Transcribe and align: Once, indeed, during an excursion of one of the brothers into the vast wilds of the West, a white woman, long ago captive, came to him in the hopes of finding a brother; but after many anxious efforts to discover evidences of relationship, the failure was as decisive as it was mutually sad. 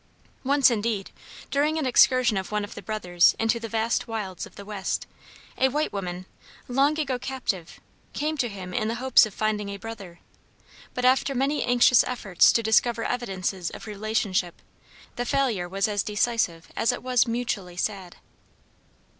Once, 0.43 0.71
indeed, 0.71 1.11
during 1.51 1.77
an 1.77 1.85
excursion 1.85 2.35
of 2.35 2.51
one 2.51 2.63
of 2.63 2.73
the 2.73 2.81
brothers 2.81 3.35
into 3.37 3.59
the 3.59 3.67
vast 3.69 4.07
wilds 4.07 4.47
of 4.47 4.55
the 4.55 4.65
West, 4.65 5.05
a 5.59 5.67
white 5.69 5.93
woman, 5.93 6.25
long 6.67 6.99
ago 6.99 7.19
captive, 7.19 7.79
came 8.11 8.35
to 8.35 8.49
him 8.49 8.73
in 8.73 8.87
the 8.87 8.95
hopes 8.95 9.27
of 9.27 9.33
finding 9.35 9.69
a 9.69 9.77
brother; 9.77 10.19
but 10.95 11.05
after 11.05 11.35
many 11.35 11.61
anxious 11.61 12.03
efforts 12.05 12.51
to 12.51 12.63
discover 12.63 13.03
evidences 13.03 13.69
of 13.69 13.85
relationship, 13.85 14.59
the 15.17 15.23
failure 15.23 15.69
was 15.69 15.87
as 15.87 16.01
decisive 16.01 16.69
as 16.75 16.91
it 16.91 17.03
was 17.03 17.27
mutually 17.27 17.77
sad. 17.77 18.15